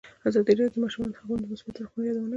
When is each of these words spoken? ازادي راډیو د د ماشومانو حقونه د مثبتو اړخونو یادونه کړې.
ازادي 0.27 0.53
راډیو 0.57 0.73
د 0.73 0.75
د 0.81 0.81
ماشومانو 0.83 1.17
حقونه 1.19 1.41
د 1.43 1.47
مثبتو 1.51 1.79
اړخونو 1.81 2.05
یادونه 2.07 2.25
کړې. 2.25 2.29